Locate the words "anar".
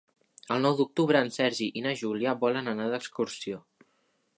2.75-2.89